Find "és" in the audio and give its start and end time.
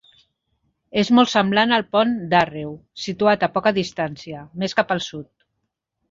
1.01-1.09